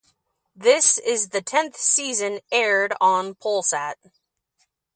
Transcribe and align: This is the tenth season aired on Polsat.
This 0.55 0.97
is 0.97 1.29
the 1.29 1.43
tenth 1.43 1.77
season 1.77 2.39
aired 2.51 2.95
on 2.99 3.35
Polsat. 3.35 3.97